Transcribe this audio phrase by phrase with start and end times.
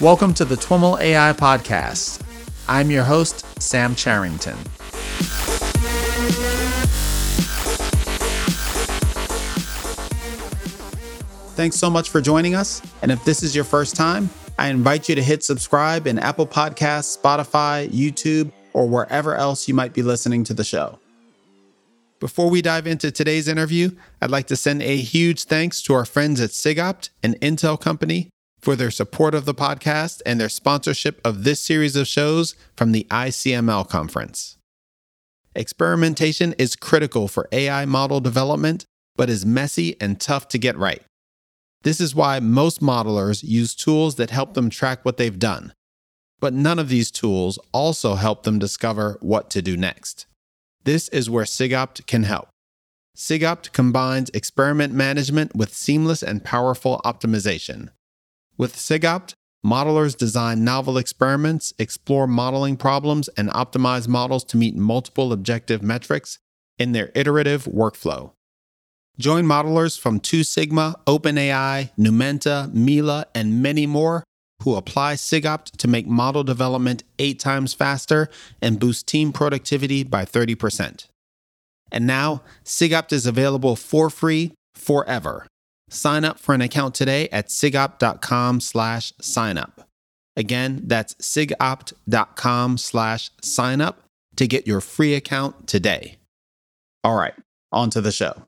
[0.00, 2.22] Welcome to the TWIML AI Podcast.
[2.68, 4.56] I'm your host, Sam Charrington.
[11.56, 12.80] Thanks so much for joining us.
[13.02, 16.46] And if this is your first time, I invite you to hit subscribe in Apple
[16.46, 21.00] Podcasts, Spotify, YouTube, or wherever else you might be listening to the show.
[22.22, 26.04] Before we dive into today's interview, I'd like to send a huge thanks to our
[26.04, 31.20] friends at SIGOPT, an Intel company for their support of the podcast and their sponsorship
[31.24, 34.56] of this series of shows from the ICML conference.
[35.56, 38.84] Experimentation is critical for AI model development,
[39.16, 41.02] but is messy and tough to get right.
[41.82, 45.72] This is why most modelers use tools that help them track what they've done.
[46.38, 50.26] But none of these tools also help them discover what to do next.
[50.84, 52.48] This is where SIGOPT can help.
[53.16, 57.90] SIGOPT combines experiment management with seamless and powerful optimization.
[58.56, 59.34] With SIGOPT,
[59.64, 66.38] modelers design novel experiments, explore modeling problems, and optimize models to meet multiple objective metrics
[66.78, 68.32] in their iterative workflow.
[69.18, 74.24] Join modelers from Two Sigma, OpenAI, Numenta, Mila, and many more
[74.62, 78.28] who apply SIGOPT to make model development eight times faster
[78.60, 81.06] and boost team productivity by 30%.
[81.90, 85.46] And now, SIGOPT is available for free forever.
[85.90, 89.84] Sign up for an account today at sigopt.com slash signup.
[90.36, 93.96] Again, that's sigopt.com slash signup
[94.36, 96.16] to get your free account today.
[97.04, 97.34] All right,
[97.70, 98.44] on to the show.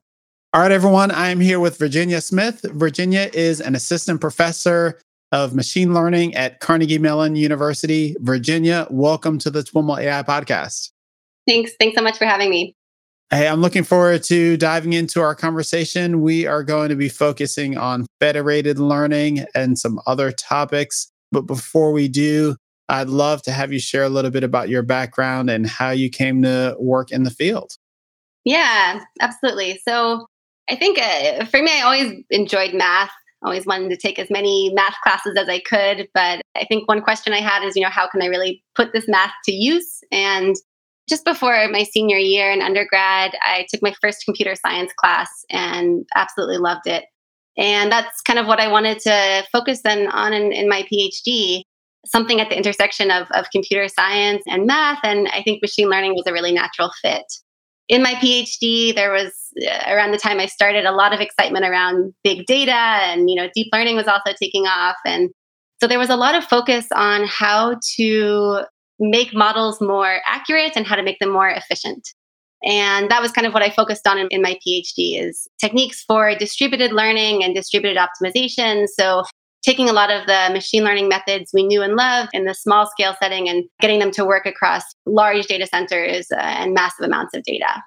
[0.54, 2.62] All right, everyone, I am here with Virginia Smith.
[2.62, 5.00] Virginia is an assistant professor
[5.34, 8.14] of machine learning at Carnegie Mellon University.
[8.20, 10.92] Virginia, welcome to the TWIML AI podcast.
[11.44, 11.72] Thanks.
[11.80, 12.76] Thanks so much for having me.
[13.30, 16.20] Hey, I'm looking forward to diving into our conversation.
[16.20, 21.10] We are going to be focusing on federated learning and some other topics.
[21.32, 22.54] But before we do,
[22.88, 26.10] I'd love to have you share a little bit about your background and how you
[26.10, 27.72] came to work in the field.
[28.44, 29.80] Yeah, absolutely.
[29.84, 30.28] So
[30.70, 33.10] I think uh, for me, I always enjoyed math.
[33.44, 36.08] Always wanted to take as many math classes as I could.
[36.14, 38.92] But I think one question I had is, you know, how can I really put
[38.92, 40.00] this math to use?
[40.10, 40.56] And
[41.08, 46.06] just before my senior year in undergrad, I took my first computer science class and
[46.16, 47.04] absolutely loved it.
[47.56, 51.62] And that's kind of what I wanted to focus then on in, in my PhD,
[52.06, 55.00] something at the intersection of, of computer science and math.
[55.04, 57.24] And I think machine learning was a really natural fit.
[57.88, 61.64] In my PhD, there was uh, around the time I started a lot of excitement
[61.64, 65.30] around big data and you know deep learning was also taking off and
[65.80, 68.62] so there was a lot of focus on how to
[68.98, 72.08] make models more accurate and how to make them more efficient.
[72.64, 76.02] And that was kind of what I focused on in, in, my PhD is techniques
[76.02, 78.86] for distributed learning and distributed optimization.
[78.88, 79.24] So
[79.64, 82.86] taking a lot of the machine learning methods we knew and loved in the small
[82.86, 87.34] scale setting and getting them to work across large data centers uh, and massive amounts
[87.34, 87.82] of data.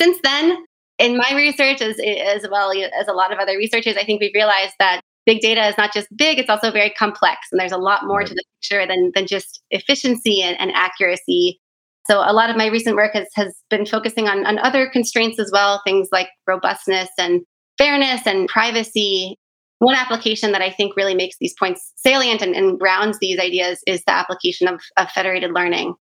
[0.00, 0.56] Since then,
[0.98, 4.34] in my research, as, as well as a lot of other researchers, I think we've
[4.34, 7.48] realized that big data is not just big, it's also very complex.
[7.50, 8.26] And there's a lot more right.
[8.26, 11.60] to the picture than, than just efficiency and, and, accuracy.
[12.06, 15.38] So a lot of my recent work has, has been focusing on, on other constraints
[15.38, 17.40] as well, things like robustness and
[17.78, 19.38] fairness and privacy.
[19.84, 23.80] One application that I think really makes these points salient and, and grounds these ideas
[23.86, 25.94] is the application of, of federated learning,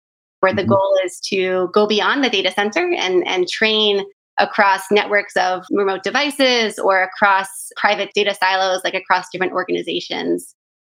[0.40, 0.72] where the mm-hmm.
[0.72, 4.04] goal is to go beyond the data center and, and train
[4.36, 7.48] across networks of remote devices or across
[7.78, 10.54] private data silos, like across different organizations.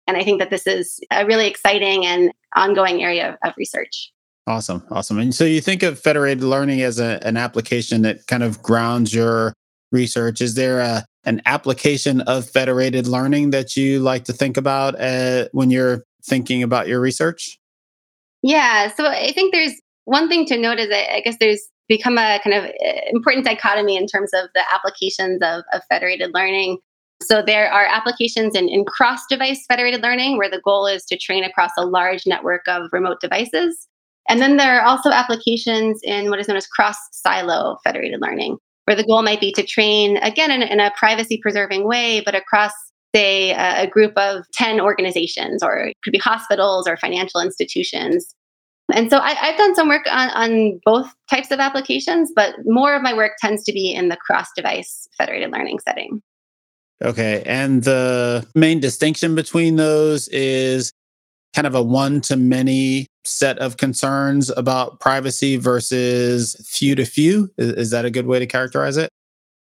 [0.09, 4.11] And I think that this is a really exciting and ongoing area of, research.
[4.49, 4.83] Awesome.
[4.91, 5.21] Awesome.
[5.21, 9.15] And so you think of federated learning as a, an application that kind of grounds
[9.15, 9.55] your
[9.93, 10.41] research.
[10.41, 15.49] Is there a, an application of federated learning that you like to think about uh,
[15.53, 17.59] when you're thinking about your research?
[18.43, 18.93] Yeah.
[18.93, 19.75] So I think there's
[20.05, 23.45] one thing to note is that I guess there's become a kind of eh, important
[23.45, 26.79] dichotomy in terms of the applications of, of federated learning.
[27.23, 31.17] So there are applications in, in cross device federated learning where the goal is to
[31.17, 33.87] train across a large network of remote devices.
[34.29, 38.59] And then there are also applications in what is known as cross silo federated learning,
[38.85, 42.35] where the goal might be to train, again, in, in a privacy preserving way, but
[42.35, 42.73] across,
[43.15, 48.35] say, a, a group of 10 organizations, or it could be hospitals or financial institutions.
[48.93, 52.95] And so I, have done some work on, on both types of applications, but more
[52.95, 56.23] of my work tends to be in the cross device federated learning setting.
[57.03, 57.43] Okay.
[57.47, 60.93] And the main distinction between those is
[61.55, 67.51] kind of a one to many set of concerns about privacy versus few to few.
[67.59, 69.09] Is, is, that a good way to characterize it?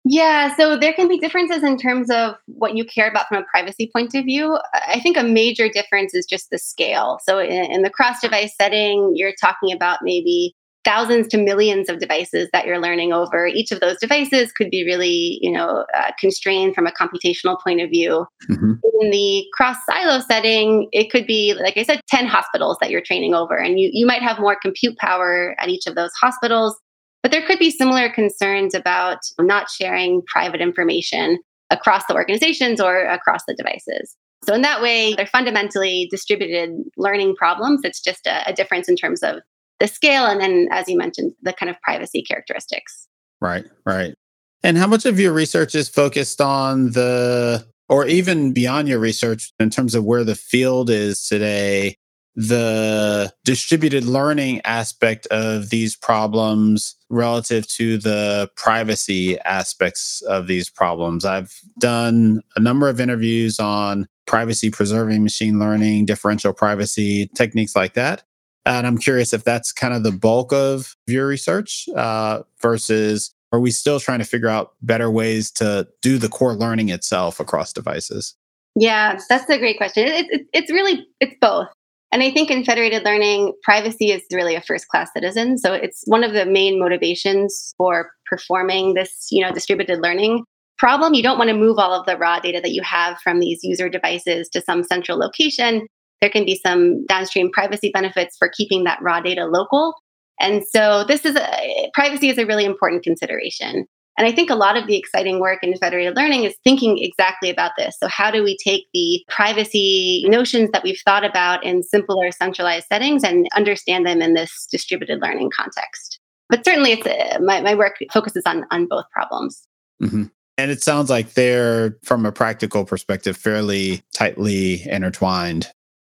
[0.06, 3.45] Yeah, so there can be differences in terms of what you care about from a
[3.45, 4.59] privacy point of view.
[4.74, 7.19] I think a major difference is just the scale.
[7.24, 12.00] So in, in the cross device setting, you're talking about maybe thousands to millions of
[12.00, 13.47] devices that you're learning over.
[13.47, 17.81] Each of those devices could be really, you know, uh, constrained from a computational point
[17.81, 18.25] of view.
[18.50, 18.74] Mm-hmm.
[19.01, 23.01] In the cross silo setting, it could be, like I said, 10 hospitals that you're
[23.01, 26.77] training over, and you, you might have more compute power at each of those hospitals.
[27.21, 31.39] But there could be similar concerns about not sharing private information
[31.69, 34.15] across the organizations or across the devices.
[34.45, 37.81] So, in that way, they're fundamentally distributed learning problems.
[37.85, 39.38] It's just a, a difference in terms of
[39.79, 43.07] the scale and then as you mentioned the kind of privacy characteristics
[43.41, 44.15] right right
[44.63, 49.51] and how much of your research is focused on the or even beyond your research
[49.59, 51.95] in terms of where the field is today
[52.35, 61.25] the distributed learning aspect of these problems relative to the privacy aspects of these problems.
[61.25, 67.93] I've done a number of interviews on privacy preserving machine learning, differential privacy, techniques like
[67.93, 68.23] that.
[68.65, 73.60] And I'm curious if that's kind of the bulk of your research uh, versus are
[73.60, 77.71] we still trying to figure out better ways to do the core learning itself across
[77.71, 78.36] devices?
[78.75, 80.07] Yeah, that's a great question.
[80.07, 81.68] It, it, it's really it's both.
[82.12, 85.57] And I think in federated learning, privacy is really a first class citizen.
[85.57, 90.44] So it's one of the main motivations for performing this, you know, distributed learning
[90.77, 91.13] problem.
[91.13, 93.63] You don't want to move all of the raw data that you have from these
[93.63, 95.88] user devices to some central location
[96.23, 99.93] there can be some downstream privacy benefits for keeping that raw data local.
[100.39, 103.85] And so this is a, privacy is a really important consideration.
[104.17, 107.49] And I think a lot of the exciting work in federated learning is thinking exactly
[107.49, 107.97] about this.
[107.99, 112.87] So, how do we take the privacy notions that we've thought about in simpler centralized
[112.87, 116.19] settings and understand them in this distributed learning context?
[116.47, 119.67] But certainly, it's uh, my, my work focuses on, on both problems.
[120.01, 120.25] Mm-hmm.
[120.57, 125.67] And it sounds like they're, from a practical perspective, fairly tightly intertwined.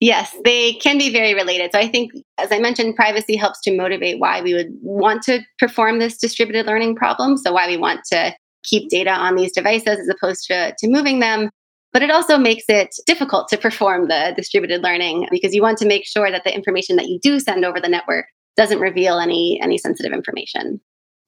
[0.04, 1.72] Yes, they can be very related.
[1.72, 5.40] So I think, as I mentioned, privacy helps to motivate why we would want to
[5.60, 7.38] perform this distributed learning problem.
[7.38, 11.22] So why we want to keep data on these devices as opposed to, to moving
[11.22, 11.50] them.
[11.94, 15.88] But it also makes it difficult to perform the distributed learning because you want to
[15.88, 18.26] make sure that the information that you do send over the network
[18.58, 20.82] doesn't reveal any any sensitive information.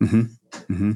[0.04, 0.22] Mm-hmm.
[0.74, 0.92] Mm-hmm.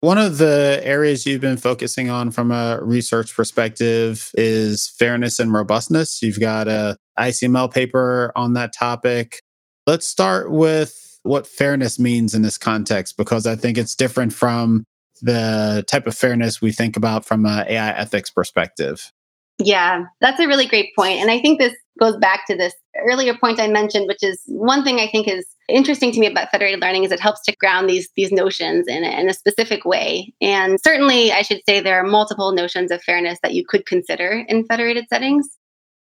[0.00, 5.52] One of the areas you've been focusing on from a research perspective is fairness and
[5.52, 6.22] robustness.
[6.22, 9.42] You've got a ICML paper on that topic.
[9.88, 14.84] Let's start with what fairness means in this context, because I think it's different from
[15.20, 19.10] the type of fairness we think about from an AI ethics perspective.
[19.58, 21.18] Yeah, that's a really great point.
[21.18, 24.84] And I think this goes back to this earlier point I mentioned, which is one
[24.84, 27.88] thing I think is interesting to me about federated learning is it helps to ground
[27.88, 30.32] these these notions in a, in a specific way.
[30.40, 34.44] And certainly, I should say there are multiple notions of fairness that you could consider
[34.48, 35.48] in federated settings.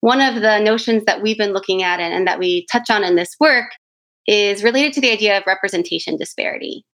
[0.02, 3.04] One of the notions that we've been looking at and, and that we touch on
[3.04, 3.72] in this work
[4.28, 6.86] is related to the idea of representation disparity.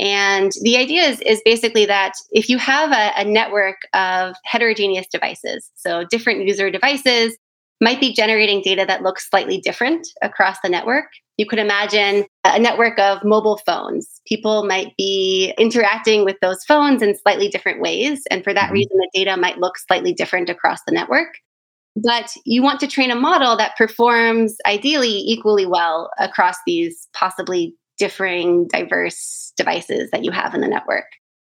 [0.00, 5.06] And the idea is, is basically that if you have a, a network of heterogeneous
[5.08, 7.36] devices, so different user devices
[7.80, 11.06] might be generating data that looks slightly different across the network.
[11.36, 14.20] You could imagine a network of mobile phones.
[14.26, 18.22] People might be interacting with those phones in slightly different ways.
[18.30, 18.74] And for that mm-hmm.
[18.74, 21.28] reason, the data might look slightly different across the network.
[21.94, 27.74] But you want to train a model that performs ideally equally well across these possibly
[27.98, 31.06] differing, diverse devices that you have in the network.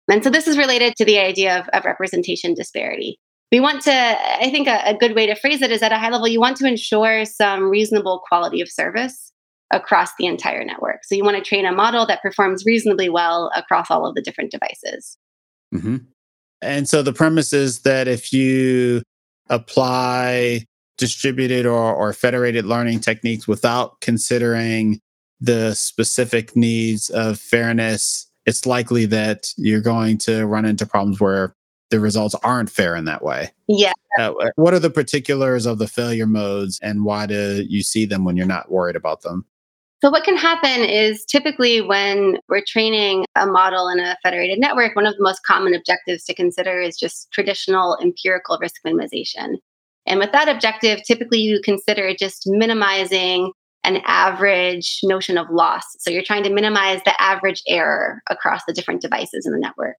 [0.09, 3.19] And so this is related to the idea of, of representation disparity.
[3.53, 5.99] We want to, I think a, a good way to phrase it is at a
[5.99, 9.31] high level, you want to ensure some reasonable quality of service
[9.69, 11.03] across the entire network.
[11.03, 14.23] So you want to train a model that performs reasonably well across all of the
[14.23, 15.19] different devices.
[15.71, 15.97] Mm-hmm.
[16.63, 19.03] And so the premise is that if you
[19.51, 20.65] apply
[20.97, 24.99] distributed or, or federated learning techniques without considering
[25.39, 31.53] the specific needs of fairness, it's likely that you're going to run into problems where
[31.93, 33.51] the results aren't fair in that way.
[33.67, 33.93] Yeah.
[34.17, 38.25] Uh, what are the particulars of the failure modes and why do you see them
[38.25, 39.45] when you're not worried about them?
[40.01, 44.95] So, what can happen is typically when we're training a model in a federated network,
[44.95, 49.57] one of the most common objectives to consider is just traditional empirical risk minimization.
[50.07, 53.51] And with that objective, typically you consider just minimizing
[53.83, 55.83] an average notion of loss.
[55.99, 59.95] So you're trying to minimize the average error across the different devices in the network.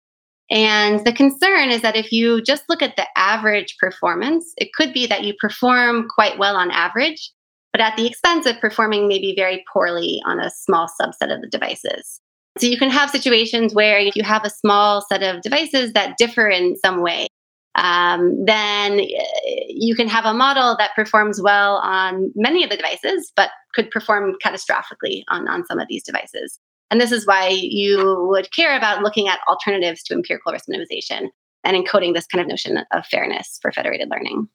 [0.50, 4.92] And the concern is that if you just look at the average performance, it could
[4.92, 7.30] be that you perform quite well on average,
[7.72, 11.48] but at the expense of performing maybe very poorly on a small subset of the
[11.50, 12.20] devices.
[12.58, 16.16] So you can have situations where if you have a small set of devices that
[16.18, 17.26] differ in some way,
[17.74, 19.24] um, then uh,
[19.68, 23.90] you can have a model that performs well on many of the devices, but could
[23.90, 26.60] perform catastrophically on, on some of these devices.
[26.90, 31.28] And this is why you would care about looking at alternatives to empirical risk minimization
[31.64, 34.48] and encoding this kind of notion of fairness for federated learning.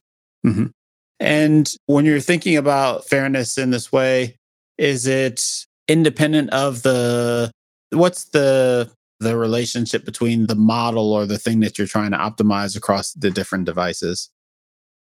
[0.45, 0.65] Mm-hmm.
[1.19, 4.37] And when you're thinking about fairness in this way,
[4.77, 5.43] is it
[5.87, 7.51] independent of the
[7.91, 12.77] what's the the relationship between the model or the thing that you're trying to optimize
[12.77, 14.29] across the different devices?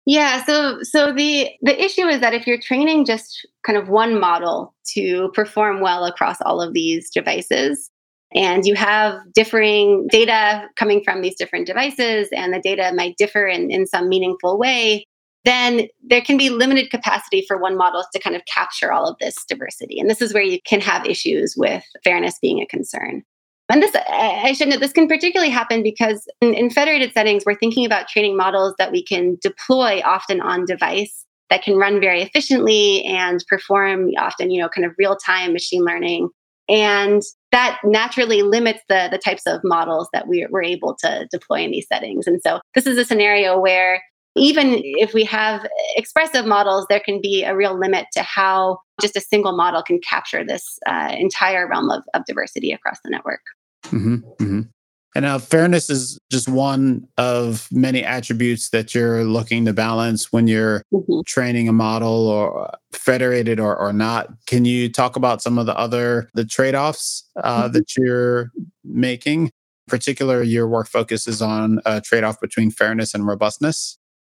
[0.07, 4.17] Yeah, so so the the issue is that if you're training just kind of one
[4.17, 7.91] model to perform well across all of these devices
[8.33, 13.47] and you have differing data coming from these different devices and the data might differ
[13.47, 15.03] in, in some meaningful way,
[15.43, 19.17] then there can be limited capacity for one model to kind of capture all of
[19.19, 19.99] this diversity.
[19.99, 23.23] And this is where you can have issues with fairness being a concern.
[23.69, 27.55] And this, I should note, this can particularly happen because in, in, federated settings, we're
[27.55, 32.21] thinking about training models that we can deploy often on device that can run very
[32.21, 36.29] efficiently and perform often, you know, kind of real time machine learning.
[36.69, 37.21] And
[37.51, 41.71] that naturally limits the, the types of models that we, we're able to deploy in
[41.71, 42.27] these settings.
[42.27, 44.01] And so this is a scenario where
[44.35, 49.15] even if we have expressive models, there can be a real limit to how just
[49.15, 53.41] a single model can capture this uh, entire realm of, of diversity across the network.
[53.89, 54.61] Mm-hmm, mm-hmm.
[55.15, 60.47] And now, fairness is just one of many attributes that you're looking to balance when
[60.47, 61.21] you're mm-hmm.
[61.25, 64.27] training a model or federated or, or not.
[64.45, 67.73] Can you talk about some of the other the trade-offs uh, mm-hmm.
[67.73, 68.51] that you're
[68.83, 69.45] making?
[69.45, 69.51] In
[69.87, 73.96] particular, your work focuses on a trade-off between fairness and robustness.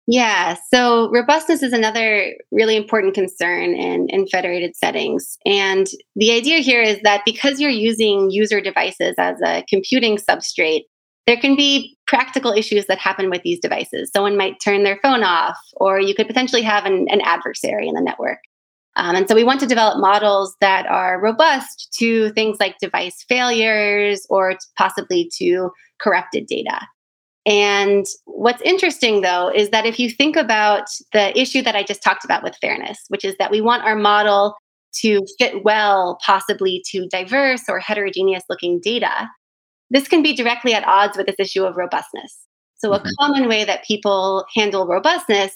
[0.09, 5.37] Yeah, so robustness is another really important concern in, in federated settings.
[5.45, 5.85] And
[6.15, 10.83] the idea here is that because you're using user devices as a computing substrate,
[11.25, 14.09] there can be practical issues that happen with these devices.
[14.15, 17.93] Someone might turn their phone off, or you could potentially have an, an adversary in
[17.93, 18.39] the network.
[18.95, 23.25] Um, and so we want to develop models that are robust to things like device
[23.27, 26.79] failures or possibly to corrupted data.
[27.47, 32.03] And what's interesting though is that if you think about the issue that I just
[32.03, 34.55] talked about with fairness, which is that we want our model
[34.95, 39.29] to fit well, possibly to diverse or heterogeneous looking data,
[39.89, 42.37] this can be directly at odds with this issue of robustness.
[42.75, 43.07] So, mm-hmm.
[43.07, 45.51] a common way that people handle robustness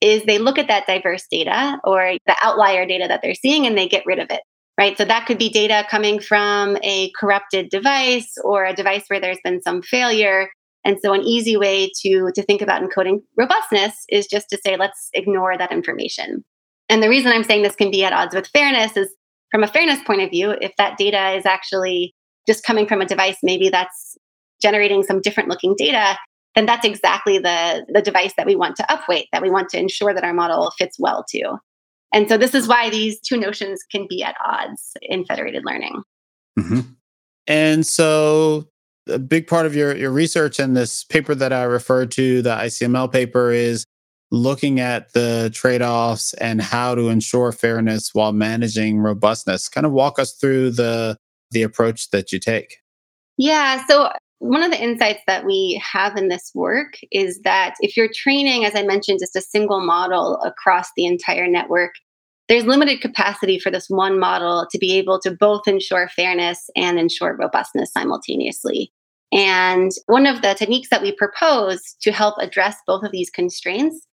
[0.00, 3.76] is they look at that diverse data or the outlier data that they're seeing and
[3.76, 4.40] they get rid of it,
[4.78, 4.96] right?
[4.96, 9.40] So, that could be data coming from a corrupted device or a device where there's
[9.44, 10.48] been some failure
[10.84, 14.76] and so, an easy way to, to think about encoding robustness is just to say,
[14.76, 16.44] let's ignore that information.
[16.88, 19.08] And the reason I'm saying this can be at odds with fairness is
[19.50, 22.14] from a fairness point of view, if that data is actually
[22.46, 24.18] just coming from a device, maybe that's
[24.60, 26.18] generating some different looking data,
[26.54, 29.78] then that's exactly the, the device that we want to upweight, that we want to
[29.78, 31.56] ensure that our model fits well to.
[32.12, 36.02] And so, this is why these two notions can be at odds in federated learning.
[36.58, 36.80] Mm-hmm.
[37.46, 38.68] And so,
[39.08, 42.54] a big part of your, your research and this paper that I referred to, the
[42.54, 43.84] ICML paper, is
[44.30, 49.68] looking at the trade offs and how to ensure fairness while managing robustness.
[49.68, 51.16] Kind of walk us through the
[51.50, 52.78] the approach that you take.
[53.36, 53.84] Yeah.
[53.86, 58.10] So one of the insights that we have in this work is that if you're
[58.12, 61.92] training, as I mentioned, just a single model across the entire network,
[62.48, 66.98] there's limited capacity for this one model to be able to both ensure fairness and
[66.98, 68.92] ensure robustness simultaneously.
[69.34, 74.06] And one of the techniques that we propose to help address both of these constraints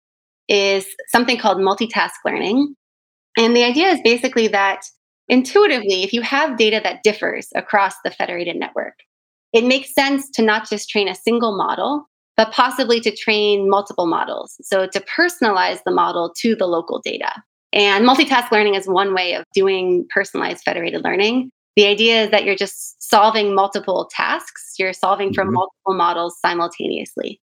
[0.49, 2.75] is something called multitask learning.
[3.37, 4.81] And the idea is basically that
[5.29, 8.95] intuitively, if you have data that differs across the federated network,
[9.53, 14.07] it makes sense to not just train a single model, but possibly to train multiple
[14.07, 14.55] models.
[14.63, 17.31] So to personalize the model to the local data.
[17.73, 21.51] And multitask learning is one way of doing personalized federated learning.
[21.75, 25.55] The idea is that you're just solving multiple tasks, you're solving from mm-hmm.
[25.55, 27.39] multiple models simultaneously.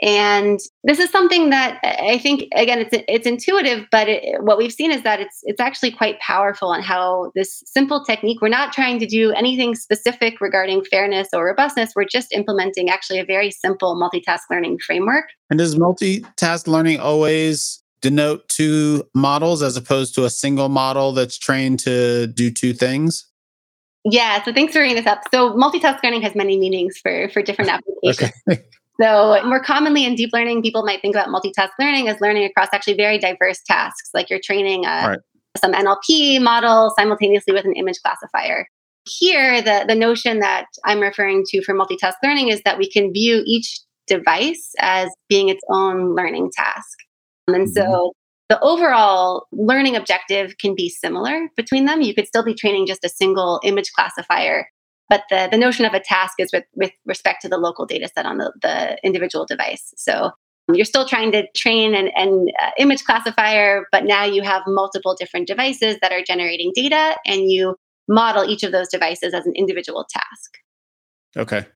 [0.00, 4.72] And this is something that I think again it's it's intuitive, but it, what we've
[4.72, 8.40] seen is that it's it's actually quite powerful in how this simple technique.
[8.40, 11.94] We're not trying to do anything specific regarding fairness or robustness.
[11.96, 15.30] We're just implementing actually a very simple multitask learning framework.
[15.50, 21.36] And does multitask learning always denote two models as opposed to a single model that's
[21.36, 23.24] trained to do two things?
[24.10, 25.22] Yeah, so thanks for bringing this up.
[25.32, 28.32] So multitask learning has many meanings for for different applications.
[28.50, 28.62] okay.
[29.00, 32.68] So more commonly in deep learning, people might think about multitask learning as learning across
[32.72, 34.10] actually very diverse tasks.
[34.12, 35.18] Like you're training a, right.
[35.56, 38.66] some NLP model simultaneously with an image classifier.
[39.06, 43.12] Here, the, the notion that I'm referring to for multitask learning is that we can
[43.12, 46.98] view each device as being its own learning task.
[47.46, 47.72] And mm-hmm.
[47.72, 48.12] so
[48.48, 52.00] the overall learning objective can be similar between them.
[52.00, 54.68] You could still be training just a single image classifier,
[55.08, 58.08] but the, the notion of a task is with, with respect to the local data
[58.14, 59.92] set on the, the individual device.
[59.96, 60.30] So
[60.72, 65.14] you're still trying to train an, an uh, image classifier, but now you have multiple
[65.18, 67.76] different devices that are generating data and you
[68.08, 70.58] model each of those devices as an individual task.
[71.36, 71.66] Okay.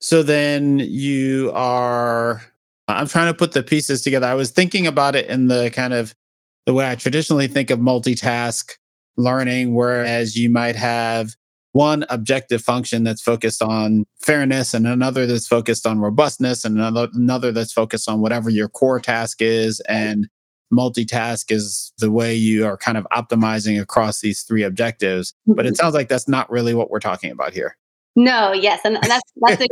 [0.00, 2.42] So then you are
[2.88, 4.26] I'm trying to put the pieces together.
[4.26, 6.14] I was thinking about it in the kind of
[6.66, 8.72] the way I traditionally think of multitask
[9.16, 11.34] learning, whereas you might have
[11.72, 17.08] one objective function that's focused on fairness and another that's focused on robustness and another,
[17.12, 19.80] another that's focused on whatever your core task is.
[19.80, 20.28] And
[20.72, 25.34] multitask is the way you are kind of optimizing across these three objectives.
[25.46, 25.74] But it mm-hmm.
[25.76, 27.76] sounds like that's not really what we're talking about here.
[28.16, 29.64] No, yes, and, and that's that's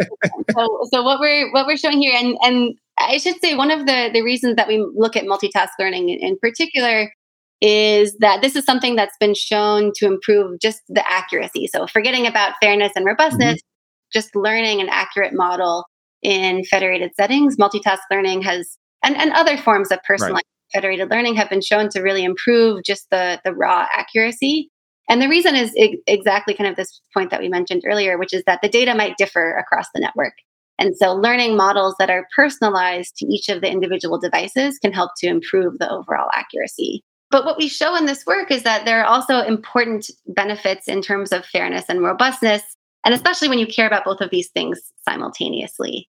[0.54, 0.78] so.
[0.92, 4.10] So what we're what we're showing here, and and I should say one of the
[4.12, 7.12] the reasons that we look at multitask learning in, in particular
[7.60, 11.66] is that this is something that's been shown to improve just the accuracy.
[11.66, 14.18] So forgetting about fairness and robustness, mm-hmm.
[14.18, 15.84] just learning an accurate model
[16.22, 20.80] in federated settings, multitask learning has and, and other forms of personalized right.
[20.80, 24.70] federated learning have been shown to really improve just the the raw accuracy
[25.08, 25.72] and the reason is
[26.06, 29.16] exactly kind of this point that we mentioned earlier, which is that the data might
[29.16, 30.34] differ across the network.
[30.78, 35.12] And so learning models that are personalized to each of the individual devices can help
[35.18, 37.02] to improve the overall accuracy.
[37.30, 41.02] But what we show in this work is that there are also important benefits in
[41.02, 42.62] terms of fairness and robustness,
[43.04, 46.08] and especially when you care about both of these things simultaneously.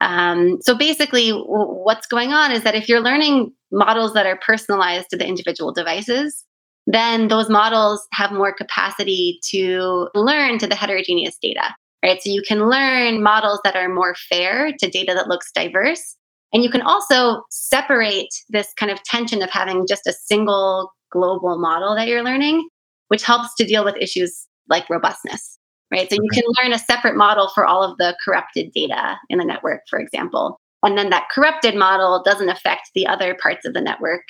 [0.00, 4.38] Um, so basically, w- what's going on is that if you're learning models that are
[4.44, 6.44] personalized to the individual devices,
[6.90, 12.22] then those models have more capacity to learn to the heterogeneous data, right?
[12.22, 16.16] So you can learn models that are more fair to data that looks diverse.
[16.54, 21.58] And you can also separate this kind of tension of having just a single global
[21.58, 22.66] model that you're learning,
[23.08, 25.58] which helps to deal with issues like robustness,
[25.92, 26.08] right?
[26.08, 29.44] So you can learn a separate model for all of the corrupted data in the
[29.44, 30.58] network, for example.
[30.82, 34.22] And then that corrupted model doesn't affect the other parts of the network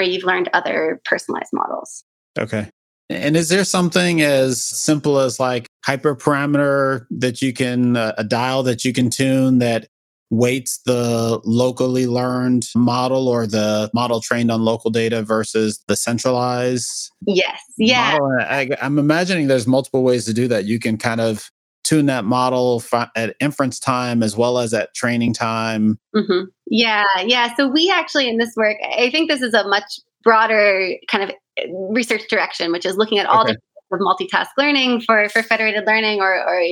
[0.00, 2.04] where you've learned other personalized models.
[2.38, 2.70] Okay.
[3.10, 8.62] And is there something as simple as like hyperparameter that you can, uh, a dial
[8.62, 9.88] that you can tune that
[10.30, 17.10] weights the locally learned model or the model trained on local data versus the centralized?
[17.26, 17.60] Yes.
[17.76, 18.16] Yeah.
[18.40, 20.64] I, I'm imagining there's multiple ways to do that.
[20.64, 21.50] You can kind of
[21.90, 22.82] tune that model
[23.16, 25.98] at inference time as well as at training time.
[26.14, 26.44] Mm-hmm.
[26.66, 27.54] Yeah, yeah.
[27.56, 31.30] So we actually in this work, I think this is a much broader kind of
[31.56, 33.54] eh, research direction, which is looking at all okay.
[33.54, 33.58] the
[33.92, 36.62] of multitask learning for for federated learning or, or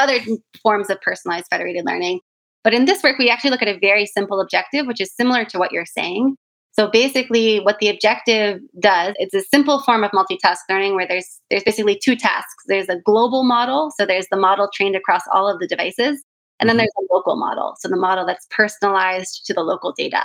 [0.00, 0.20] other
[0.62, 2.20] forms of personalized federated learning.
[2.62, 5.44] But in this work, we actually look at a very simple objective, which is similar
[5.46, 6.36] to what you're saying.
[6.78, 11.40] So basically, what the objective does, it's a simple form of multitask learning where there's
[11.50, 12.62] there's basically two tasks.
[12.68, 16.22] There's a global model, so there's the model trained across all of the devices,
[16.60, 16.78] and then mm-hmm.
[16.78, 20.22] there's a local model, so the model that's personalized to the local data.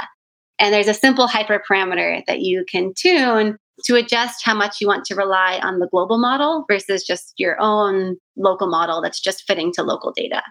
[0.59, 5.05] And there's a simple hyperparameter that you can tune to adjust how much you want
[5.05, 9.73] to rely on the global model versus just your own local model that's just fitting
[9.73, 10.43] to local data.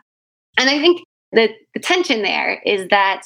[0.58, 3.22] And I think the, the tension there is that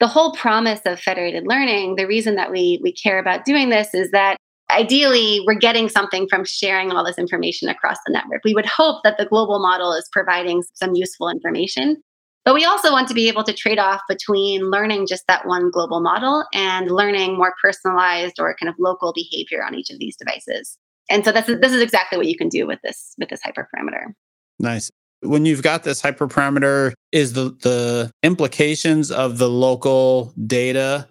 [0.00, 3.94] the whole promise of federated learning, the reason that we we care about doing this
[3.94, 4.36] is that
[4.70, 8.42] ideally we're getting something from sharing all this information across the network.
[8.44, 12.02] We would hope that the global model is providing some useful information.
[12.44, 15.70] But we also want to be able to trade off between learning just that one
[15.70, 20.14] global model and learning more personalized or kind of local behavior on each of these
[20.16, 20.76] devices.
[21.08, 23.40] And so this is this is exactly what you can do with this with this
[23.46, 24.12] hyperparameter.
[24.58, 24.90] Nice
[25.24, 31.08] when you've got this hyperparameter, is the the implications of the local data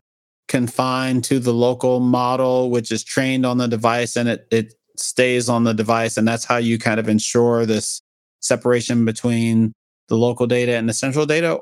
[0.47, 5.49] confined to the local model, which is trained on the device and it it stays
[5.49, 8.01] on the device, and that's how you kind of ensure this
[8.41, 9.73] separation between
[10.09, 11.59] the local data and the central data,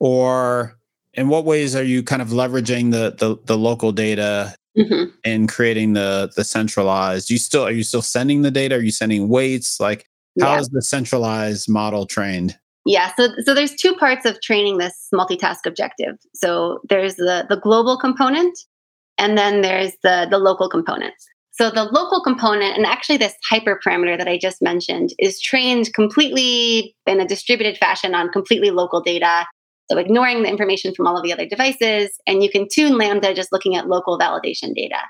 [0.00, 0.76] or
[1.14, 5.10] in what ways are you kind of leveraging the the, the local data mm-hmm.
[5.24, 7.30] and creating the the centralized?
[7.30, 8.76] You still are you still sending the data?
[8.76, 9.80] Are you sending weights?
[9.80, 10.06] Like
[10.40, 10.60] how yeah.
[10.60, 12.58] is the centralized model trained?
[12.84, 16.16] Yeah, so so there's two parts of training this multitask objective.
[16.34, 18.58] So there's the the global component,
[19.18, 21.14] and then there's the the local component.
[21.50, 26.94] So the local component, and actually this hyperparameter that I just mentioned, is trained completely
[27.04, 29.44] in a distributed fashion on completely local data.
[29.90, 33.34] So ignoring the information from all of the other devices, and you can tune Lambda
[33.34, 35.00] just looking at local validation data.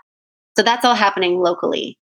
[0.57, 1.99] So that's all happening locally.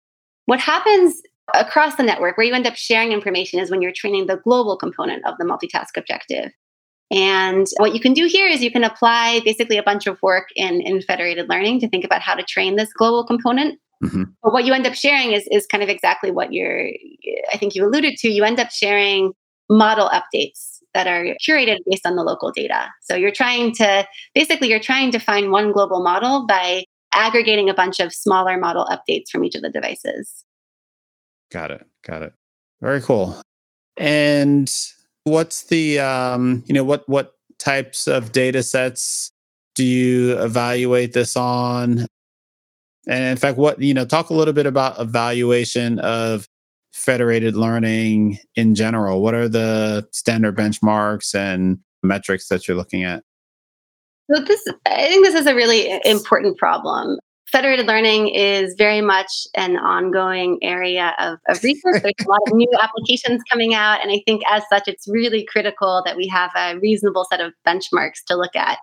[0.47, 1.21] What happens
[1.53, 4.77] across the network where you end up sharing information is when you're training the global
[4.77, 6.51] component of the multitask objective.
[7.11, 10.47] And what you can do here is you can apply basically a bunch of work
[10.55, 13.79] in, in federated learning to think about how to train this global component.
[14.01, 14.23] Mm-hmm.
[14.41, 16.87] But what you end up sharing is, is kind of exactly what you're,
[17.53, 18.29] I think you alluded to.
[18.29, 19.33] You end up sharing
[19.69, 22.87] model updates that are curated based on the local data.
[23.01, 27.73] So you're trying to, basically, you're trying to find one global model by aggregating a
[27.73, 30.45] bunch of smaller model updates from each of the devices.
[31.51, 31.85] Got it.
[32.05, 32.33] Got it.
[32.81, 33.39] Very cool.
[33.97, 34.71] And
[35.25, 39.31] what's the um, you know, what what types of data sets
[39.75, 42.05] do you evaluate this on?
[43.07, 46.47] And in fact, what, you know, talk a little bit about evaluation of
[46.93, 49.21] federated learning in general.
[49.21, 53.23] What are the standard benchmarks and metrics that you're looking at?
[54.31, 57.17] So this I think this is a really important problem
[57.51, 62.01] federated learning is very much an ongoing area of, of research.
[62.01, 64.01] There's a lot of new applications coming out.
[64.01, 67.53] And I think as such, it's really critical that we have a reasonable set of
[67.67, 68.79] benchmarks to look at.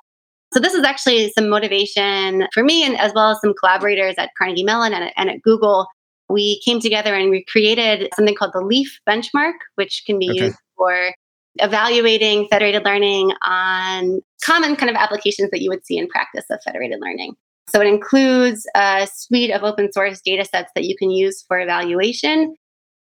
[0.53, 4.31] So this is actually some motivation for me and as well as some collaborators at
[4.39, 5.87] Carnegie Mellon and, and at Google.
[6.31, 10.47] We came together and we created something called the LEAF benchmark, which can be okay.
[10.47, 11.13] used for
[11.57, 16.61] evaluating federated learning on common kind of applications that you would see in practice of
[16.65, 17.35] federated learning.
[17.69, 21.61] So it includes a suite of open source data sets that you can use for
[21.61, 22.55] evaluation,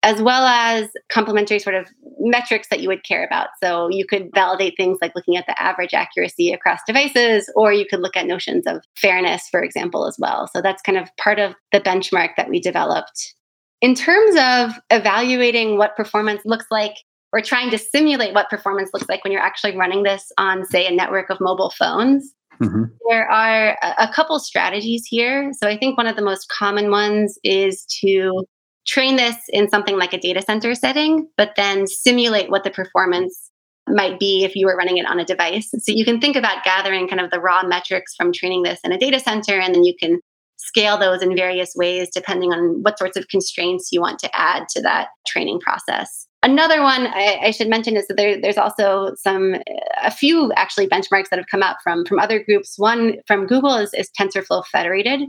[0.04, 1.88] as well as complementary sort of
[2.20, 3.50] metrics that you would care about.
[3.64, 7.86] So you could validate things like looking at the average accuracy across devices, or you
[7.90, 10.50] could look at notions of fairness, for example, as well.
[10.54, 13.34] So that's kind of part of the benchmark that we developed.
[13.82, 16.94] In terms of evaluating what performance looks like,
[17.34, 20.88] or trying to simulate what performance looks like when you're actually running this on, say,
[20.88, 22.84] a network of mobile phones, Mm-hmm.
[23.10, 25.52] There are a couple strategies here.
[25.54, 28.46] So I think one of the most common ones is to
[28.88, 33.52] train this in something like a data center setting, but then simulate what the performance
[33.90, 35.70] might be if you were running it on a device.
[35.72, 38.92] So you can think about gathering kind of the raw metrics from training this in
[38.92, 40.20] a data center, and then you can
[40.58, 44.68] scale those in various ways depending on what sorts of constraints you want to add
[44.70, 46.27] to that training process.
[46.48, 49.56] Another one I, I, should mention is that there, there's also some,
[50.02, 52.80] a few actually benchmarks that have come out from from other groups.
[52.80, 55.28] One from Google is, is TensorFlow federated,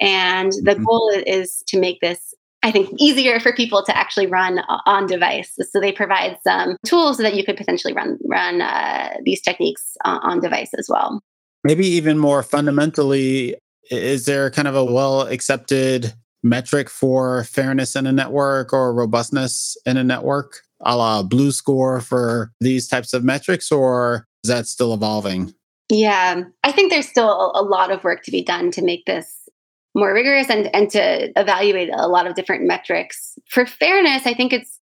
[0.00, 0.84] and the mm-hmm.
[0.84, 5.56] goal is to make this, I think, easier for people to actually run on device.
[5.70, 9.96] So they provide some tools so that you could potentially run run uh, these techniques
[10.04, 11.22] on, on device as well.
[11.64, 13.56] Maybe even more fundamentally,
[13.90, 19.76] is there kind of a well accepted metric for fairness in a network or robustness
[19.86, 24.66] in a network, a la BLEU Score for these types of metrics, or is that
[24.66, 25.54] still evolving?
[25.90, 29.48] Yeah, I think there's still a lot of work to be done to make this
[29.94, 33.34] more rigorous and, and to evaluate a lot of different metrics.
[33.48, 34.78] For fairness, I think it's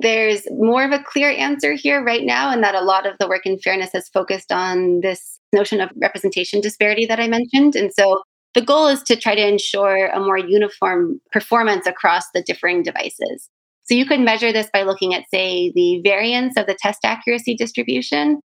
[0.00, 3.28] there's more of a clear answer here right now, and that a lot of the
[3.28, 7.76] work in fairness has focused on this notion of representation disparity that I mentioned.
[7.76, 8.22] And so
[8.54, 13.48] the goal is to try to ensure a more uniform performance across the differing devices.
[13.84, 17.54] So you could measure this by looking at, say, the variance of the test accuracy
[17.54, 18.40] distribution,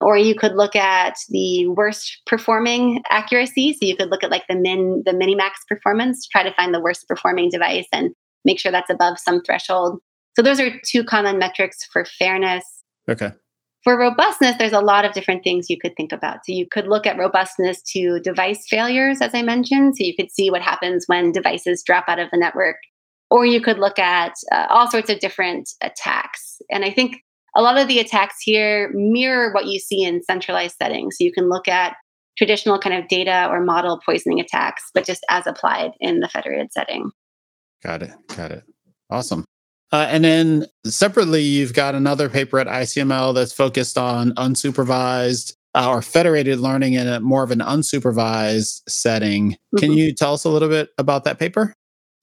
[0.00, 3.72] or you could look at the worst performing accuracy.
[3.72, 6.80] So you could look at like the min, the minimax performance, try to find the
[6.80, 8.10] worst performing device and
[8.44, 9.98] make sure that's above some threshold.
[10.36, 12.64] So those are two common metrics for fairness.
[13.08, 13.32] Okay.
[13.84, 16.38] For robustness, there's a lot of different things you could think about.
[16.46, 19.96] So you could look at robustness to device failures, as I mentioned.
[19.96, 22.76] So you could see what happens when devices drop out of the network.
[23.30, 26.62] Or you could look at uh, all sorts of different attacks.
[26.70, 27.22] And I think
[27.54, 31.16] a lot of the attacks here mirror what you see in centralized settings.
[31.18, 31.94] So you can look at
[32.38, 36.72] traditional kind of data or model poisoning attacks, but just as applied in the federated
[36.72, 37.10] setting.
[37.82, 38.10] Got it.
[38.34, 38.64] Got it.
[39.10, 39.44] Awesome.
[39.92, 45.88] Uh, and then separately, you've got another paper at ICML that's focused on unsupervised uh,
[45.88, 49.52] or federated learning in a more of an unsupervised setting.
[49.52, 49.78] Mm-hmm.
[49.78, 51.74] Can you tell us a little bit about that paper?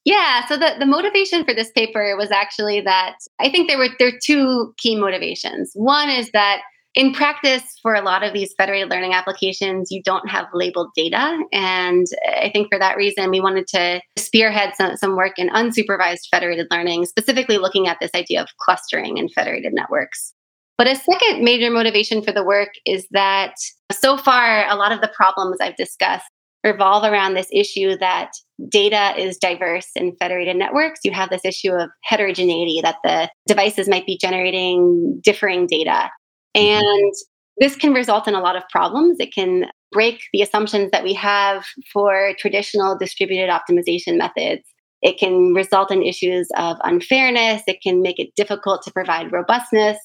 [0.03, 3.89] Yeah, so the, the motivation for this paper was actually that I think there were
[3.99, 5.71] there are two key motivations.
[5.75, 6.61] One is that
[6.93, 11.39] in practice, for a lot of these federated learning applications, you don't have labeled data.
[11.53, 16.27] And I think for that reason, we wanted to spearhead some, some work in unsupervised
[16.29, 20.33] federated learning, specifically looking at this idea of clustering in federated networks.
[20.77, 23.53] But a second major motivation for the work is that
[23.91, 26.25] so far, a lot of the problems I've discussed
[26.63, 28.31] revolve around this issue that
[28.69, 30.99] data is diverse in federated networks.
[31.03, 36.09] You have this issue of heterogeneity, that the devices might be generating differing data.
[36.55, 36.85] Mm-hmm.
[36.85, 37.13] And
[37.57, 39.19] this can result in a lot of problems.
[39.19, 44.63] It can break the assumptions that we have for traditional distributed optimization methods.
[45.01, 47.63] It can result in issues of unfairness.
[47.67, 49.97] It can make it difficult to provide robustness.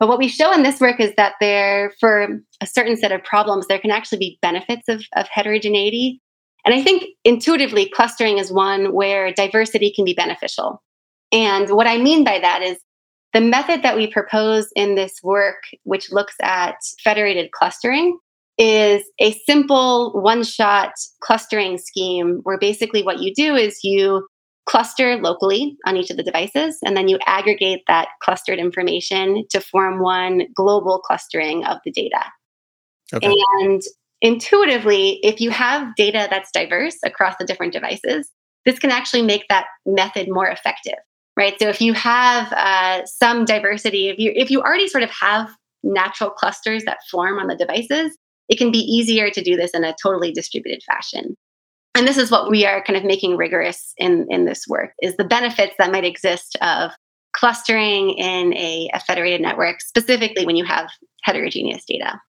[0.00, 3.22] But what we show in this work is that there, for a certain set of
[3.22, 6.20] problems, there can actually be benefits of, of heterogeneity.
[6.64, 10.82] And I think intuitively, clustering is one where diversity can be beneficial.
[11.30, 12.78] And what I mean by that is
[13.34, 18.18] the method that we propose in this work, which looks at federated clustering,
[18.56, 24.26] is a simple one shot clustering scheme where basically what you do is you
[24.66, 29.60] cluster locally on each of the devices and then you aggregate that clustered information to
[29.60, 32.24] form one global clustering of the data.
[33.12, 33.34] Okay.
[33.60, 33.82] And
[34.22, 38.30] intuitively, if you have data that's diverse across the different devices,
[38.64, 40.94] this can actually make that method more effective,
[41.36, 41.54] right?
[41.58, 45.50] So if you have uh, some diversity, if you if you already sort of have
[45.82, 48.16] natural clusters that form on the devices,
[48.48, 51.36] it can be easier to do this in a totally distributed fashion.
[51.94, 55.16] And this is what we are kind of making rigorous in, in this work is
[55.16, 56.90] the benefits that might exist of
[57.34, 60.88] clustering in a, a federated network, specifically when you have
[61.22, 62.20] heterogeneous data.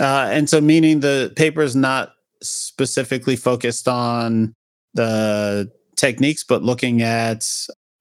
[0.00, 4.54] Uh, and so meaning the paper is not specifically focused on
[4.94, 7.46] the techniques, but looking at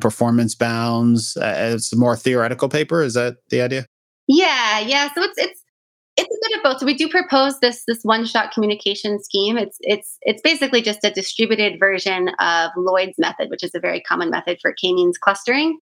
[0.01, 3.01] performance bounds as a more theoretical paper.
[3.01, 3.85] Is that the idea?
[4.27, 5.13] Yeah, yeah.
[5.13, 5.63] So it's it's
[6.17, 6.79] it's a bit of both.
[6.79, 9.57] So we do propose this this one shot communication scheme.
[9.57, 14.01] It's it's it's basically just a distributed version of Lloyd's method, which is a very
[14.01, 15.79] common method for k-means clustering.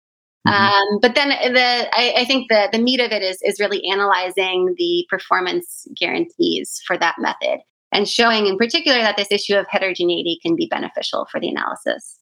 [0.48, 0.94] Mm-hmm.
[0.94, 3.82] Um, but then the I, I, think the the meat of it is is really
[3.90, 7.60] analyzing the performance guarantees for that method
[7.94, 12.20] and showing in particular that this issue of heterogeneity can be beneficial for the analysis.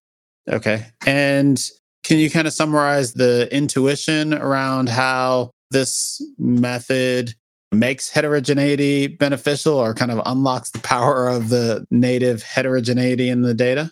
[0.49, 1.59] Okay, and
[2.03, 7.33] can you kind of summarize the intuition around how this method
[7.71, 13.53] makes heterogeneity beneficial or kind of unlocks the power of the native heterogeneity in the
[13.53, 13.91] data?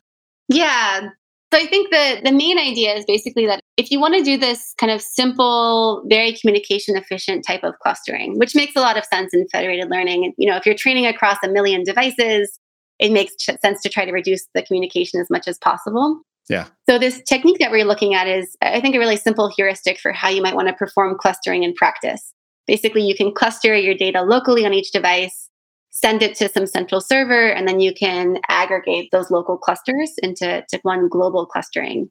[0.50, 1.10] Yeah.
[1.52, 4.38] So I think the the main idea is basically that if you want to do
[4.38, 9.06] this kind of simple, very communication efficient type of clustering, which makes a lot of
[9.06, 12.60] sense in federated learning, you know, if you're training across a million devices,
[13.00, 16.22] it makes sense to try to reduce the communication as much as possible.
[16.50, 16.68] Yeah.
[16.90, 20.12] So this technique that we're looking at is I think a really simple heuristic for
[20.12, 22.34] how you might want to perform clustering in practice.
[22.66, 25.50] Basically, you can cluster your data locally on each device,
[25.92, 30.64] send it to some central server, and then you can aggregate those local clusters into
[30.82, 32.10] one global clustering.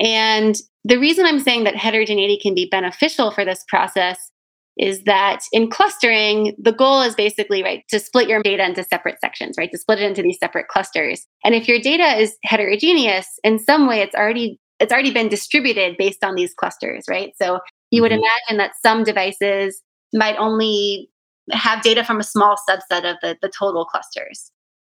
[0.00, 4.30] And the reason I'm saying that heterogeneity can be beneficial for this process
[4.76, 9.20] is that in clustering, the goal is basically right to split your data into separate
[9.20, 9.70] sections, right?
[9.70, 11.26] To split it into these separate clusters.
[11.44, 15.96] And if your data is heterogeneous, in some way it's already it's already been distributed
[15.96, 17.32] based on these clusters, right?
[17.40, 17.60] So
[17.90, 18.22] you would mm-hmm.
[18.50, 19.80] imagine that some devices
[20.12, 21.10] might only
[21.50, 24.50] have data from a small subset of the, the total clusters.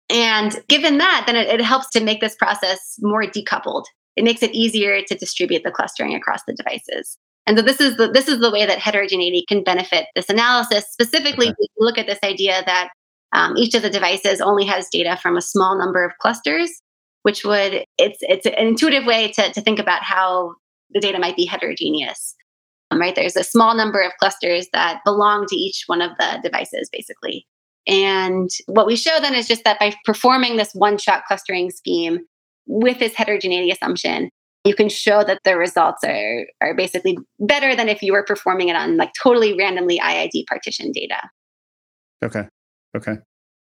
[0.09, 3.85] And given that, then it, it helps to make this process more decoupled.
[4.15, 7.17] It makes it easier to distribute the clustering across the devices.
[7.47, 10.85] And so this is the this is the way that heterogeneity can benefit this analysis.
[10.91, 11.55] Specifically, okay.
[11.59, 12.89] we look at this idea that
[13.33, 16.71] um, each of the devices only has data from a small number of clusters,
[17.23, 20.55] which would it's it's an intuitive way to, to think about how
[20.91, 22.35] the data might be heterogeneous
[22.93, 23.15] right?
[23.15, 27.47] There's a small number of clusters that belong to each one of the devices, basically.
[27.87, 32.19] And what we show then is just that by performing this one shot clustering scheme
[32.67, 34.29] with this heterogeneity assumption,
[34.65, 38.69] you can show that the results are, are basically better than if you were performing
[38.69, 41.21] it on like totally randomly IID partition data.
[42.23, 42.47] Okay.
[42.97, 43.17] Okay.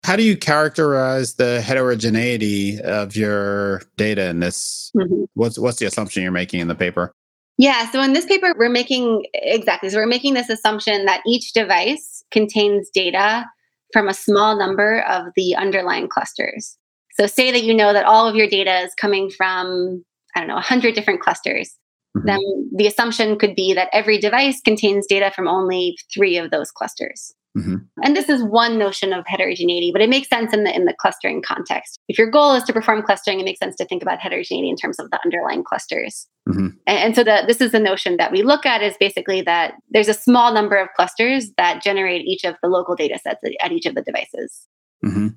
[0.04, 4.92] How do you characterize the heterogeneity of your data in this?
[4.96, 5.24] Mm-hmm.
[5.34, 7.12] What's what's the assumption you're making in the paper?
[7.58, 7.90] Yeah.
[7.92, 9.90] So in this paper, we're making exactly.
[9.90, 13.46] So we're making this assumption that each device contains data
[13.94, 16.78] from a small number of the underlying clusters.
[17.20, 20.06] So say that you know that all of your data is coming from,
[20.38, 21.76] I don't know, 100 different clusters.
[22.16, 22.28] Mm-hmm.
[22.28, 26.72] Then the assumption could be that every device contains data from only three of those
[26.72, 27.34] clusters.
[27.58, 27.78] Mm-hmm.
[28.04, 30.94] And this is one notion of heterogeneity, but it makes sense in the in the
[30.94, 32.00] clustering context.
[32.08, 34.76] If your goal is to perform clustering, it makes sense to think about heterogeneity in
[34.76, 36.28] terms of the underlying clusters.
[36.48, 36.68] Mm-hmm.
[36.86, 39.74] And, and, so the, this is the notion that we look at is basically that
[39.90, 43.72] there's a small number of clusters that generate each of the local data sets at
[43.72, 44.68] each of the devices.
[45.04, 45.30] Mm-hmm.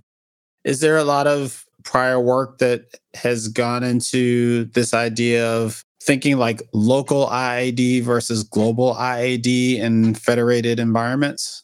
[0.64, 6.38] Is there a lot of prior work that has gone into this idea of thinking
[6.38, 11.62] like local IID versus global IID in federated environments?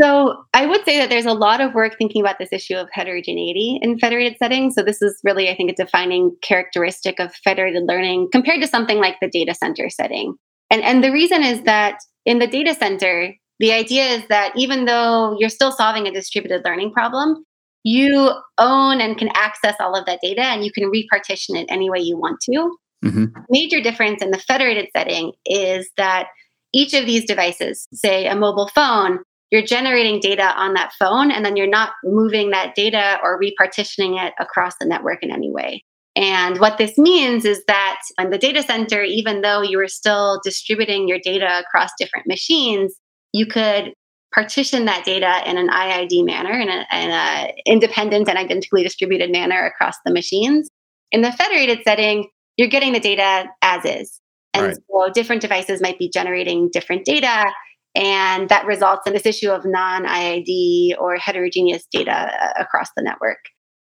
[0.00, 2.88] So I would say that there's a lot of work thinking about this issue of
[2.92, 4.74] heterogeneity in federated settings.
[4.74, 8.98] So this is really, I think, a defining characteristic of federated learning compared to something
[8.98, 10.34] like the data center setting.
[10.70, 14.86] And, and the reason is that in the data center, the idea is that even
[14.86, 17.44] though you're still solving a distributed learning problem,
[17.84, 21.90] you own and can access all of that data and you can repartition it any
[21.90, 22.76] way you want to.
[23.04, 23.24] Mm-hmm.
[23.50, 26.28] Major difference in the federated setting is that
[26.72, 29.20] each of these devices, say a mobile phone,
[29.50, 34.20] you're generating data on that phone and then you're not moving that data or repartitioning
[34.20, 35.84] it across the network in any way.
[36.16, 40.40] And what this means is that in the data center, even though you are still
[40.42, 42.94] distributing your data across different machines,
[43.32, 43.92] you could
[44.34, 49.96] partition that data in an IID manner, in an independent and identically distributed manner across
[50.04, 50.68] the machines.
[51.12, 54.20] In the federated setting, you're getting the data as is.
[54.52, 54.76] And right.
[54.90, 57.46] so different devices might be generating different data.
[57.94, 63.02] And that results in this issue of non IID or heterogeneous data uh, across the
[63.02, 63.38] network.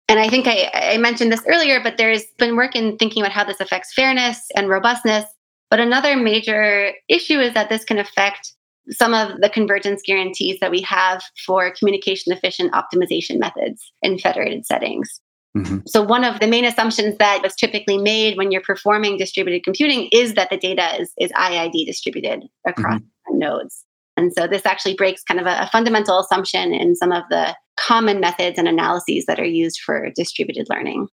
[0.09, 3.31] And I think I, I, mentioned this earlier, but there's been work in thinking about
[3.31, 5.25] how this affects fairness and robustness.
[5.69, 8.53] But another major issue is that this can affect
[8.89, 14.65] some of the convergence guarantees that we have for communication efficient optimization methods in federated
[14.65, 15.21] settings.
[15.55, 15.79] Mm-hmm.
[15.85, 20.07] So, one of the main assumptions that is typically made when you're performing distributed computing
[20.11, 23.37] is that the data is, is IID distributed across mm-hmm.
[23.37, 23.83] nodes.
[24.15, 27.55] And so, this actually breaks kind of a, a fundamental assumption in some of the
[27.77, 31.07] common methods and analyses that are used for distributed learning.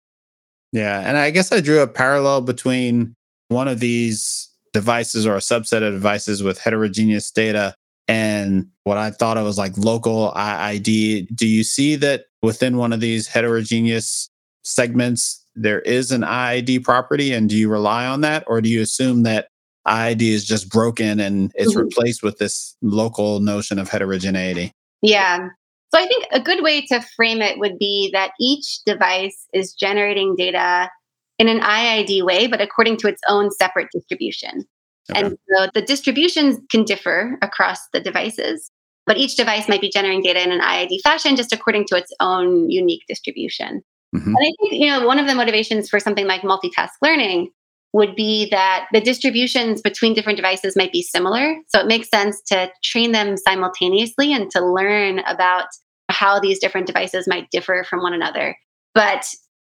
[0.72, 1.00] Yeah.
[1.00, 3.14] And I guess I drew a parallel between
[3.48, 7.74] one of these devices or a subset of devices with heterogeneous data
[8.09, 11.37] and what I thought of was like local IID.
[11.37, 14.31] Do you see that within one of these heterogeneous
[14.64, 17.35] segments, there is an IID property?
[17.35, 18.44] And do you rely on that?
[18.46, 19.48] Or do you assume that
[19.87, 21.81] IID is just broken and it's mm-hmm.
[21.81, 24.72] replaced with this local notion of heterogeneity?
[25.02, 25.48] Yeah.
[25.94, 29.74] So I think a good way to frame it would be that each device is
[29.74, 30.90] generating data
[31.38, 34.64] in an IID way, but according to its own separate distribution.
[35.11, 35.20] Okay.
[35.20, 38.70] And so the distributions can differ across the devices,
[39.07, 42.12] but each device might be generating data in an IID fashion just according to its
[42.20, 43.83] own unique distribution.
[44.14, 44.29] Mm-hmm.
[44.29, 47.51] And I think, you know, one of the motivations for something like multitask learning
[47.92, 51.57] would be that the distributions between different devices might be similar.
[51.68, 55.68] So it makes sense to train them simultaneously and to learn about
[56.11, 58.57] how these different devices might differ from one another.
[58.94, 59.27] But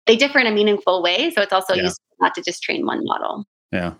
[0.05, 1.31] they differ in a meaningful way.
[1.31, 1.83] So it's also yeah.
[1.83, 3.45] useful not to just train one model.
[3.71, 3.93] Yeah.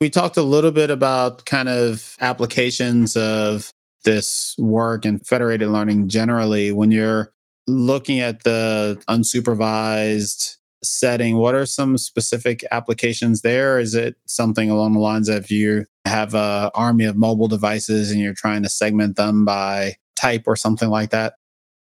[0.00, 3.70] We talked a little bit about kind of applications of
[4.04, 6.70] this work and federated learning generally.
[6.72, 7.32] When you're
[7.66, 13.78] looking at the unsupervised setting, what are some specific applications there?
[13.78, 18.20] Is it something along the lines of you have a army of mobile devices and
[18.20, 21.34] you're trying to segment them by type or something like that?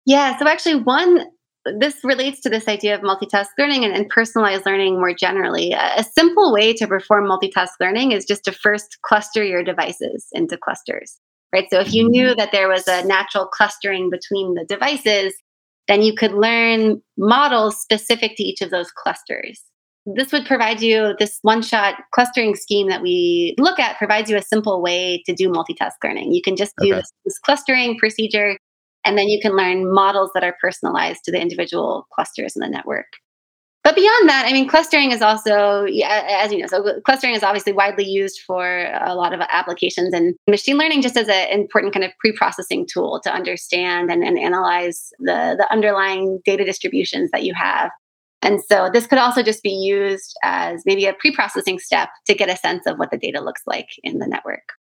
[0.05, 1.25] Yeah, so actually one
[1.79, 5.73] this relates to this idea of multitask learning and, and personalized learning more generally.
[5.73, 10.57] A, simple way to perform multitask learning is just to first cluster your devices into
[10.57, 11.19] clusters,
[11.53, 11.67] right?
[11.71, 12.39] So if you knew mm-hmm.
[12.39, 15.35] that there was a natural clustering between the devices,
[15.89, 19.63] then you could learn models specific to each of those clusters.
[20.07, 24.37] This would provide you this one shot clustering scheme that we look at provides you
[24.37, 26.33] a simple way to do multitask learning.
[26.33, 27.01] You can just do okay.
[27.01, 28.57] this, this clustering procedure
[29.07, 32.69] and then you can learn models that are personalized to the individual clusters in the
[32.69, 33.07] network.
[33.85, 37.73] But beyond that, I mean, clustering is also, as you know, so clustering is obviously
[37.73, 42.05] widely used for a lot of applications and machine learning just as an important kind
[42.05, 47.55] of pre-processing tool to understand and, and analyze the, the underlying data distributions that you
[47.55, 47.93] have.
[48.43, 52.51] And so this could also just be used as maybe a pre-processing step to get
[52.51, 54.73] a sense of what the data looks like in the network.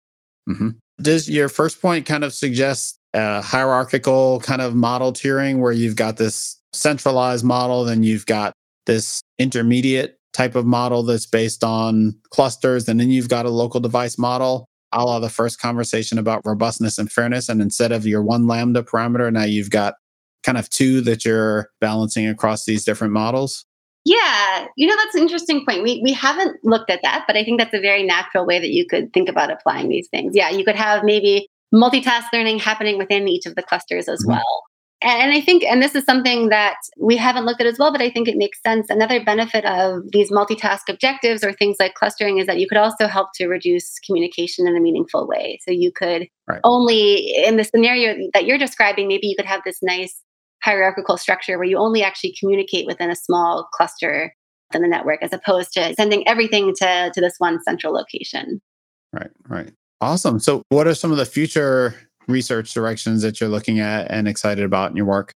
[0.48, 0.70] Mm-hmm.
[1.00, 5.96] Does your first point kind of suggest a hierarchical kind of model tiering where you've
[5.96, 8.52] got this centralized model, then you've got
[8.84, 13.80] this intermediate type of model that's based on clusters, and then you've got a local
[13.80, 17.48] device model, a la the first conversation about robustness and fairness.
[17.48, 19.94] And instead of your one lambda parameter, now you've got
[20.44, 23.64] kind of two that you're balancing across these different models.
[24.04, 25.82] Yeah, you know that's an interesting point.
[25.82, 28.70] We we haven't looked at that, but I think that's a very natural way that
[28.70, 30.32] you could think about applying these things.
[30.34, 34.32] Yeah, you could have maybe multitask learning happening within each of the clusters as mm-hmm.
[34.32, 34.62] well.
[35.02, 38.00] And I think, and this is something that we haven't looked at as well, but
[38.00, 38.86] I think it makes sense.
[38.88, 43.06] Another benefit of these multitask objectives or things like clustering is that you could also
[43.06, 45.58] help to reduce communication in a meaningful way.
[45.62, 46.60] So you could right.
[46.64, 50.22] only, in the scenario that you're describing, maybe you could have this nice
[50.62, 54.34] hierarchical structure where you only actually communicate within a small cluster
[54.72, 58.62] in the network as opposed to sending everything to, to this one central location.
[59.12, 59.72] Right, right.
[60.00, 60.38] Awesome.
[60.38, 61.94] So, what are some of the future
[62.28, 65.32] research directions that you're looking at and excited about in your work?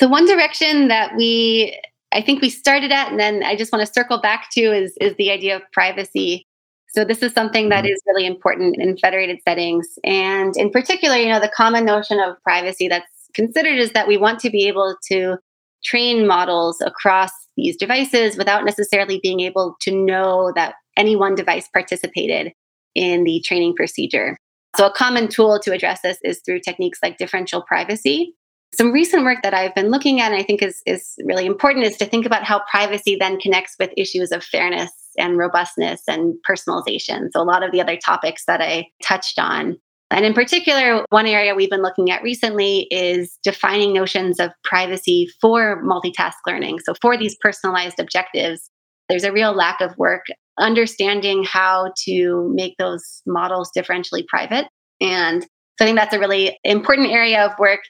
[0.00, 1.78] So, one direction that we,
[2.12, 4.96] I think we started at, and then I just want to circle back to is,
[5.00, 6.46] is the idea of privacy.
[6.88, 8.10] So, this is something that mm-hmm.
[8.10, 9.86] really important in federated settings.
[10.02, 14.16] And in particular, you know, the common notion of privacy that's considered is that we
[14.16, 15.36] want to be able to
[15.84, 21.68] train models across these devices without necessarily being able to know that any one device
[21.68, 22.52] participated
[22.94, 24.36] in the training procedure.
[24.76, 28.34] So, a common tool to address this is through techniques like differential privacy.
[28.74, 31.86] Some recent work that I've been looking at and I think is, is really important
[31.86, 36.34] is to think about how privacy then connects with issues of fairness and robustness and
[36.48, 37.28] personalization.
[37.32, 39.76] So, a lot of the other topics that I touched on.
[40.12, 45.30] And in particular, one area we've been looking at recently is defining notions of privacy
[45.40, 46.78] for multitask learning.
[46.80, 48.70] So, for these personalized objectives,
[49.08, 50.26] there's a real lack of work
[50.58, 54.66] understanding how to make those models differentially private.
[55.00, 55.48] And so
[55.80, 57.80] I think that's a really important area of work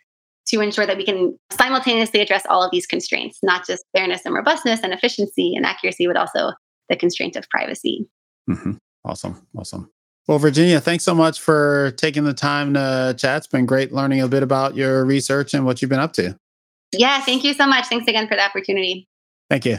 [0.48, 4.34] to ensure that we can simultaneously address all of these constraints, not just fairness and
[4.34, 6.52] robustness and efficiency and accuracy, but also
[6.88, 8.06] the constraint of privacy.
[8.48, 8.72] Mm-hmm.
[9.04, 9.46] Awesome.
[9.56, 9.90] Awesome.
[10.28, 13.38] Well, Virginia, thanks so much for taking the time to chat.
[13.38, 16.36] It's been great learning a bit about your research and what you've been up to.
[16.92, 17.86] Yeah, thank you so much.
[17.86, 19.08] Thanks again for the opportunity.
[19.48, 19.78] Thank you.